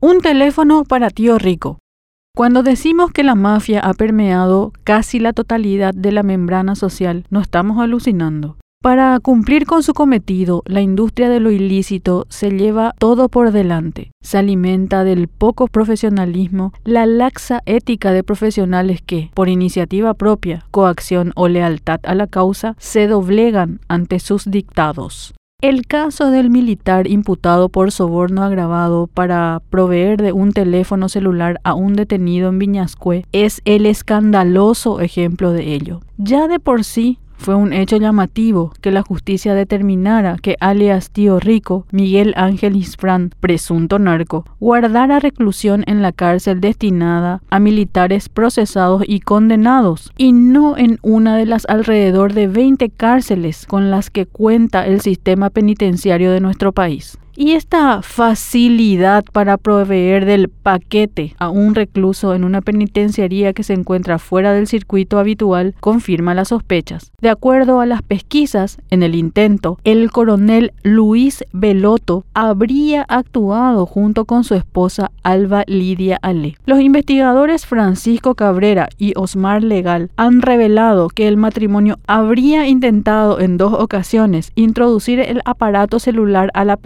[0.00, 1.80] Un teléfono para tío rico.
[2.36, 7.40] Cuando decimos que la mafia ha permeado casi la totalidad de la membrana social, no
[7.40, 8.58] estamos alucinando.
[8.80, 14.12] Para cumplir con su cometido, la industria de lo ilícito se lleva todo por delante.
[14.22, 21.32] Se alimenta del poco profesionalismo, la laxa ética de profesionales que, por iniciativa propia, coacción
[21.34, 25.34] o lealtad a la causa, se doblegan ante sus dictados.
[25.60, 31.74] El caso del militar imputado por soborno agravado para proveer de un teléfono celular a
[31.74, 35.98] un detenido en Viñascue es el escandaloso ejemplo de ello.
[36.16, 41.40] Ya de por sí fue un hecho llamativo que la justicia determinara que alias Tío
[41.40, 49.02] Rico, Miguel Ángel Isfrán, presunto narco, guardara reclusión en la cárcel destinada a militares procesados
[49.06, 54.26] y condenados, y no en una de las alrededor de 20 cárceles con las que
[54.26, 57.18] cuenta el sistema penitenciario de nuestro país.
[57.40, 63.74] Y esta facilidad para proveer del paquete a un recluso en una penitenciaría que se
[63.74, 67.12] encuentra fuera del circuito habitual confirma las sospechas.
[67.20, 74.24] De acuerdo a las pesquisas, en el intento, el coronel Luis Veloto habría actuado junto
[74.24, 76.56] con su esposa Alba Lidia Ale.
[76.66, 83.58] Los investigadores Francisco Cabrera y Osmar Legal han revelado que el matrimonio habría intentado en
[83.58, 86.76] dos ocasiones introducir el aparato celular a la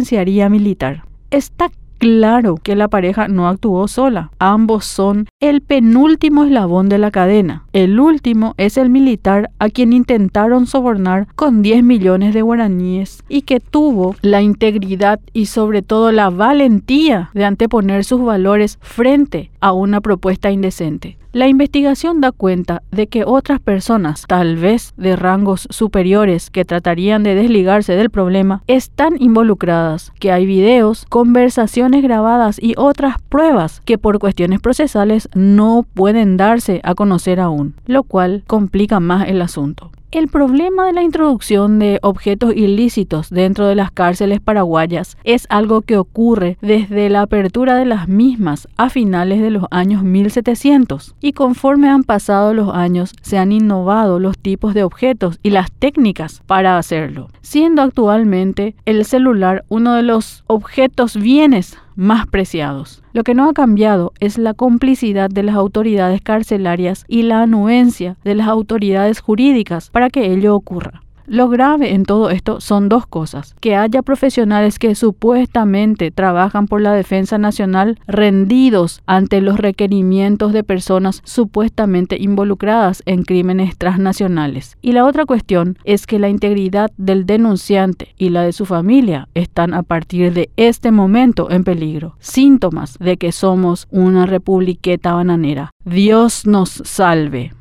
[0.00, 1.04] penitenciaria militar.
[1.30, 1.70] Está
[2.00, 4.32] claro que la pareja no actuó sola.
[4.40, 7.64] Ambos son el penúltimo eslabón de la cadena.
[7.72, 13.42] El último es el militar a quien intentaron sobornar con 10 millones de guaraníes y
[13.42, 19.72] que tuvo la integridad y sobre todo la valentía de anteponer sus valores frente a
[19.72, 21.20] una propuesta indecente.
[21.32, 27.22] La investigación da cuenta de que otras personas, tal vez de rangos superiores que tratarían
[27.22, 33.98] de desligarse del problema, están involucradas, que hay videos, conversaciones grabadas y otras pruebas que
[33.98, 39.90] por cuestiones procesales no pueden darse a conocer aún, lo cual complica más el asunto.
[40.12, 45.82] El problema de la introducción de objetos ilícitos dentro de las cárceles paraguayas es algo
[45.82, 51.32] que ocurre desde la apertura de las mismas a finales de los años 1700 y
[51.32, 56.42] conforme han pasado los años se han innovado los tipos de objetos y las técnicas
[56.44, 63.02] para hacerlo, siendo actualmente el celular uno de los objetos bienes más preciados.
[63.12, 68.16] Lo que no ha cambiado es la complicidad de las autoridades carcelarias y la anuencia
[68.24, 71.02] de las autoridades jurídicas para que ello ocurra.
[71.30, 73.54] Lo grave en todo esto son dos cosas.
[73.60, 80.64] Que haya profesionales que supuestamente trabajan por la defensa nacional rendidos ante los requerimientos de
[80.64, 84.76] personas supuestamente involucradas en crímenes transnacionales.
[84.82, 89.28] Y la otra cuestión es que la integridad del denunciante y la de su familia
[89.34, 92.16] están a partir de este momento en peligro.
[92.18, 95.70] Síntomas de que somos una republiqueta bananera.
[95.84, 97.52] Dios nos salve.